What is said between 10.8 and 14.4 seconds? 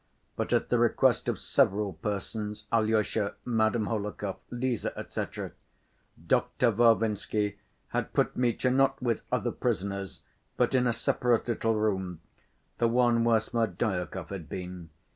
a separate little room, the one where Smerdyakov